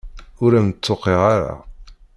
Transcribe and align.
Ur 0.43 0.51
am-d-tuqiɛ 0.59 1.19
ara. 1.35 1.55